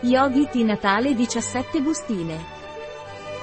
[0.00, 2.38] Yogi Tea Natale 17 bustine.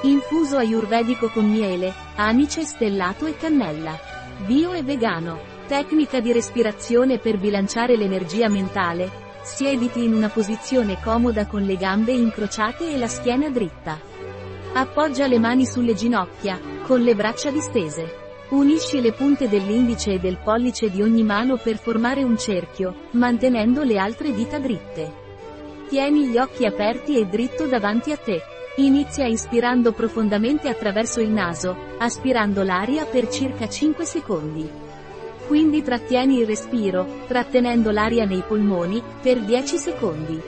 [0.04, 4.00] Infuso ayurvedico con miele, anice stellato e cannella.
[4.46, 5.38] Bio e vegano.
[5.68, 9.12] Tecnica di respirazione per bilanciare l'energia mentale.
[9.42, 14.00] Siediti in una posizione comoda con le gambe incrociate e la schiena dritta.
[14.76, 18.16] Appoggia le mani sulle ginocchia, con le braccia distese.
[18.52, 23.84] Unisci le punte dell'indice e del pollice di ogni mano per formare un cerchio, mantenendo
[23.84, 25.24] le altre dita dritte.
[25.88, 28.42] Tieni gli occhi aperti e dritto davanti a te.
[28.78, 34.70] Inizia ispirando profondamente attraverso il naso, aspirando l'aria per circa 5 secondi.
[35.48, 40.42] Quindi trattieni il respiro, trattenendo l'aria nei polmoni, per 10 secondi.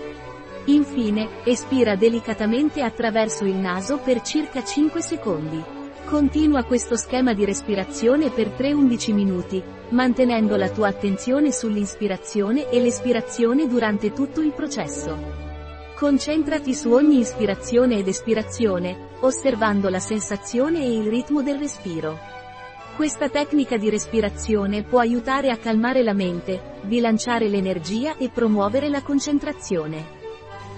[0.65, 5.77] Infine, espira delicatamente attraverso il naso per circa 5 secondi.
[6.07, 13.67] Continua questo schema di respirazione per 3-11 minuti, mantenendo la tua attenzione sull'ispirazione e l'espirazione
[13.67, 15.17] durante tutto il processo.
[15.97, 22.17] Concentrati su ogni ispirazione ed espirazione, osservando la sensazione e il ritmo del respiro.
[22.95, 29.02] Questa tecnica di respirazione può aiutare a calmare la mente, bilanciare l'energia e promuovere la
[29.02, 30.05] concentrazione.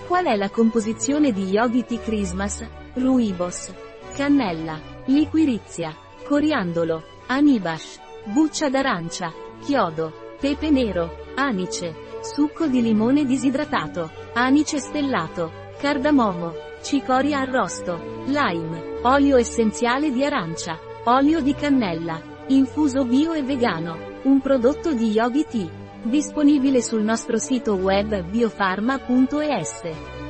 [0.08, 2.66] Qual è la composizione di Yogi Tea Christmas?
[2.96, 3.72] Ruibos.
[4.16, 4.99] Cannella.
[5.10, 15.52] Liquirizia, coriandolo, anibash, buccia d'arancia, chiodo, pepe nero, anice, succo di limone disidratato, anice stellato,
[15.80, 23.98] cardamomo, cicoria arrosto, lime, olio essenziale di arancia, olio di cannella, infuso bio e vegano,
[24.26, 25.70] un prodotto di Yogi Tea,
[26.04, 30.29] disponibile sul nostro sito web biofarma.es.